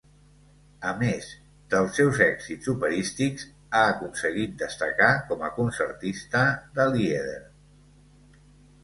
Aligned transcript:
A 0.91 0.91
més 0.99 1.25
dels 1.73 1.99
seus 1.99 2.21
èxits 2.27 2.71
operístics, 2.73 3.45
ha 3.75 3.83
aconseguit 3.89 4.55
destacar 4.63 5.11
com 5.29 5.45
a 5.49 5.51
concertista 5.59 6.43
de 6.81 6.87
lieder. 6.97 7.39